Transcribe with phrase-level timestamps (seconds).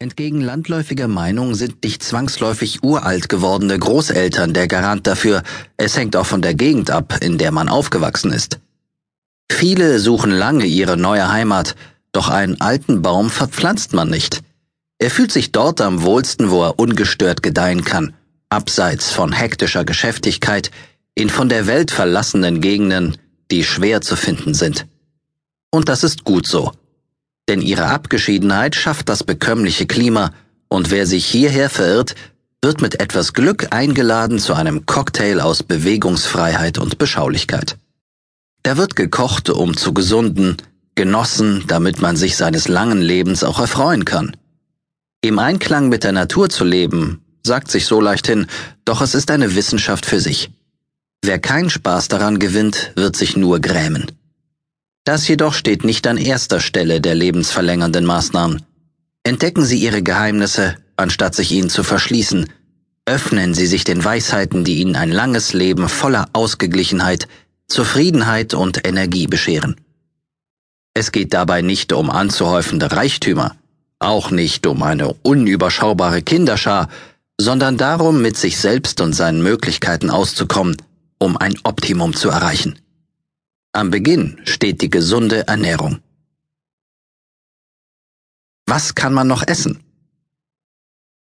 [0.00, 5.42] Entgegen landläufiger Meinung sind nicht zwangsläufig uralt gewordene Großeltern der Garant dafür,
[5.76, 8.60] es hängt auch von der Gegend ab, in der man aufgewachsen ist.
[9.50, 11.74] Viele suchen lange ihre neue Heimat,
[12.12, 14.42] doch einen alten Baum verpflanzt man nicht.
[15.00, 18.14] Er fühlt sich dort am wohlsten, wo er ungestört gedeihen kann,
[18.50, 20.70] abseits von hektischer Geschäftigkeit,
[21.16, 23.16] in von der Welt verlassenen Gegenden,
[23.50, 24.86] die schwer zu finden sind.
[25.72, 26.72] Und das ist gut so
[27.48, 30.32] denn ihre Abgeschiedenheit schafft das bekömmliche Klima,
[30.68, 32.14] und wer sich hierher verirrt,
[32.62, 37.78] wird mit etwas Glück eingeladen zu einem Cocktail aus Bewegungsfreiheit und Beschaulichkeit.
[38.62, 40.56] Da wird gekocht, um zu gesunden,
[40.94, 44.36] genossen, damit man sich seines langen Lebens auch erfreuen kann.
[45.22, 48.46] Im Einklang mit der Natur zu leben, sagt sich so leicht hin,
[48.84, 50.50] doch es ist eine Wissenschaft für sich.
[51.22, 54.06] Wer keinen Spaß daran gewinnt, wird sich nur grämen.
[55.08, 58.60] Das jedoch steht nicht an erster Stelle der lebensverlängernden Maßnahmen.
[59.22, 62.52] Entdecken Sie Ihre Geheimnisse, anstatt sich ihnen zu verschließen.
[63.06, 67.26] Öffnen Sie sich den Weisheiten, die Ihnen ein langes Leben voller Ausgeglichenheit,
[67.68, 69.76] Zufriedenheit und Energie bescheren.
[70.92, 73.56] Es geht dabei nicht um anzuhäufende Reichtümer,
[74.00, 76.90] auch nicht um eine unüberschaubare Kinderschar,
[77.40, 80.76] sondern darum, mit sich selbst und seinen Möglichkeiten auszukommen,
[81.18, 82.78] um ein Optimum zu erreichen.
[83.78, 86.00] Am Beginn steht die gesunde Ernährung.
[88.66, 89.84] Was kann man noch essen?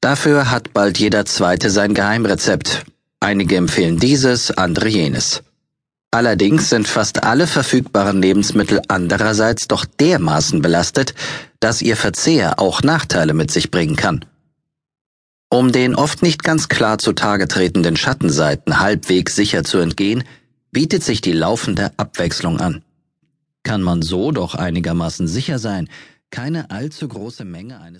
[0.00, 2.84] Dafür hat bald jeder Zweite sein Geheimrezept.
[3.18, 5.42] Einige empfehlen dieses, andere jenes.
[6.12, 11.16] Allerdings sind fast alle verfügbaren Lebensmittel andererseits doch dermaßen belastet,
[11.58, 14.24] dass ihr Verzehr auch Nachteile mit sich bringen kann.
[15.50, 20.22] Um den oft nicht ganz klar zutage tretenden Schattenseiten halbwegs sicher zu entgehen,
[20.76, 22.84] bietet sich die laufende Abwechslung an.
[23.62, 25.88] Kann man so doch einigermaßen sicher sein,
[26.30, 27.94] keine allzu große Menge eines